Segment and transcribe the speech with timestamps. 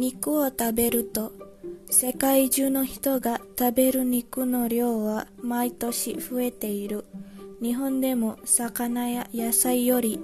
[0.00, 1.34] 肉を食べると
[1.90, 7.04] 世界中の人が食べる肉の量は毎年増えている。
[7.60, 10.18] 日本でも魚や野菜より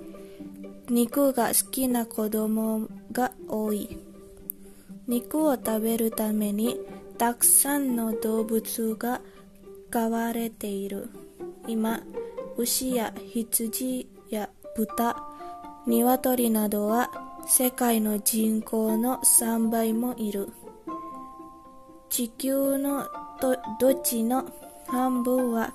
[0.89, 3.99] 肉が好きな子供が多い。
[5.07, 6.81] 肉を食べるために
[7.19, 9.21] たくさんの動物が
[9.91, 11.11] 飼われている。
[11.69, 12.01] 今
[12.57, 15.23] 牛や羊や豚
[15.87, 20.49] 鶏などは世界の人口の3倍もいる。
[22.11, 23.07] 地球の
[23.79, 24.45] 土地の
[24.89, 25.73] 半分は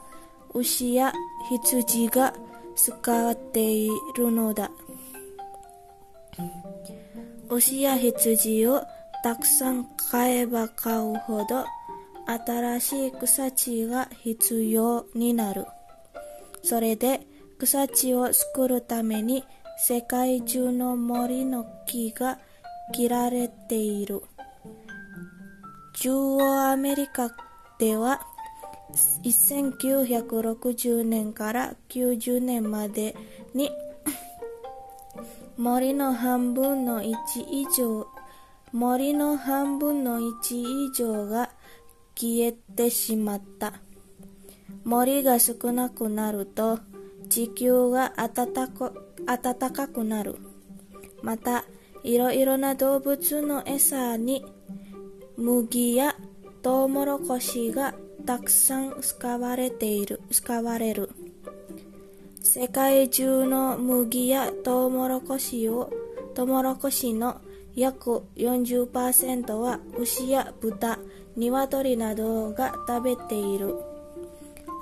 [0.54, 1.14] 牛や
[1.50, 2.34] 羊が
[2.76, 4.70] 使っているのだ。
[7.50, 8.84] 牛や羊を
[9.24, 11.66] たくさん買えば買うほど
[12.26, 15.66] 新しい草地が必要になる。
[16.64, 17.26] それで
[17.60, 19.46] 草地を作るために
[19.78, 22.40] 世界中の森の木が
[22.94, 24.22] 切られている。
[25.94, 27.30] 中央アメリカ
[27.80, 28.22] では
[29.24, 33.16] 1960年から90年まで
[33.54, 33.72] に
[35.58, 37.14] 森の半分の1
[37.50, 38.08] 以上
[38.72, 41.52] 森の半分の1以上が
[42.16, 43.74] 消えてしまった。
[44.84, 46.80] 森が少なくなると
[47.32, 48.92] 地球が暖か
[49.26, 50.36] 暖かくなる
[51.24, 51.64] また
[52.04, 54.44] いろいろな動物の餌に
[55.38, 56.18] 麦や
[56.62, 61.10] トウモロコシがたくさん使われている使われる
[62.42, 65.90] 世界中の麦やトウモロコシを
[66.36, 67.40] トウモロコシの
[67.76, 71.00] 約40%は牛や豚、
[71.38, 73.78] 鶏などが食べている。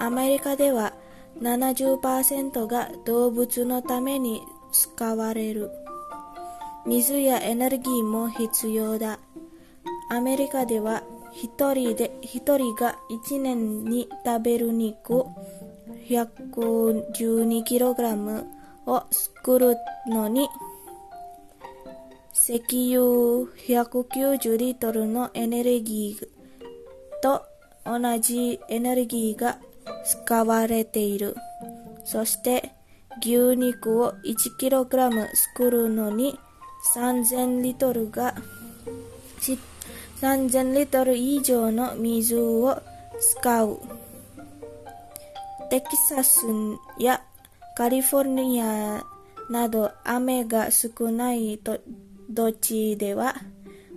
[0.01, 0.93] アメリカでは
[1.41, 5.71] 70%が動物のために使われる。
[6.85, 9.19] 水やエネルギーも必要だ。
[10.09, 15.25] アメリカでは一人で一人が1年に食べる肉
[16.07, 18.45] 112kg
[18.87, 20.49] を作るのに
[22.33, 26.27] 石油190リットルのエネルギー
[27.21, 27.45] と
[27.85, 29.59] 同じエネルギーが
[30.05, 31.35] 使われている。
[32.05, 32.71] そして
[33.21, 36.39] 牛肉を 1kg 作るのに
[36.95, 38.35] 3000リットルが
[40.21, 42.81] 3000リットル以上の水を
[43.19, 43.79] 使う。
[45.69, 46.45] テキサス
[46.97, 47.21] や
[47.75, 49.03] カリフォルニア
[49.49, 51.59] など雨が少ない
[52.29, 53.35] 土地では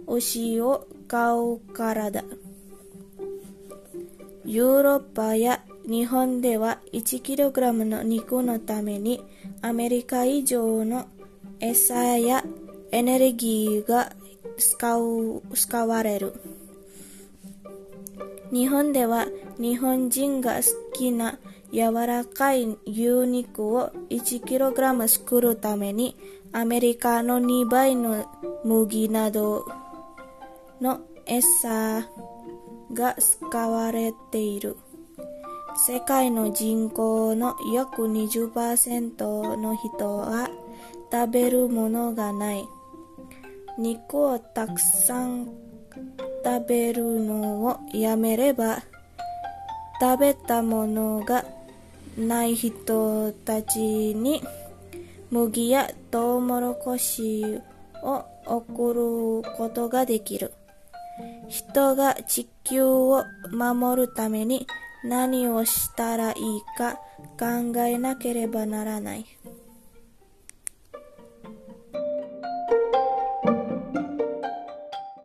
[0.07, 2.25] 牛を飼うからだ。
[4.45, 9.23] ヨーロッパや日本では 1kg の肉のために
[9.63, 11.07] アメリカ以上の
[11.61, 12.45] 餌や
[12.93, 14.13] エネルギーが
[14.57, 16.35] 使う使われる。
[18.53, 19.27] 日本では
[19.59, 20.63] 日本人が好
[20.93, 21.39] きな
[21.73, 26.17] 柔らかい牛肉を 1kg 作るために
[26.53, 28.27] アメリカの2倍の
[28.63, 29.67] 麦など
[30.81, 32.07] の餌
[32.93, 34.77] が使われている。
[35.77, 40.49] 世界の人口の約20%の人は
[41.11, 42.69] 食べるものがない。
[43.79, 45.49] 肉をたくさん
[46.45, 48.83] 食べるのをやめれば
[50.01, 51.45] 食べたものが
[52.19, 54.43] ない人たちに
[55.31, 57.61] 麦やトウモロコシ
[58.03, 60.53] を送ることができる。
[61.49, 64.67] 人が地球を守るために
[65.05, 66.95] 何をしたらいいか
[67.39, 69.27] 考えなければならない。